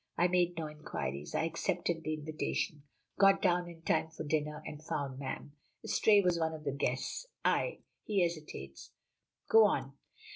I 0.17 0.27
made 0.27 0.57
no 0.57 0.65
inquiries; 0.67 1.35
I 1.35 1.43
accepted 1.43 2.01
the 2.03 2.15
invitation, 2.15 2.81
got 3.19 3.39
down 3.39 3.69
in 3.69 3.83
time 3.83 4.09
for 4.09 4.23
dinner, 4.23 4.63
and 4.65 4.83
found 4.83 5.19
Mme. 5.19 5.51
Istray 5.85 6.23
was 6.23 6.39
one 6.39 6.55
of 6.55 6.63
the 6.63 6.71
guests. 6.71 7.27
I" 7.45 7.81
He 8.07 8.23
hesitates. 8.23 8.93
"Go 9.47 9.63
on." 9.65 9.93